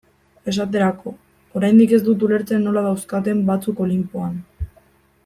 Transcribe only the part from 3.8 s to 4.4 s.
Olinpoan.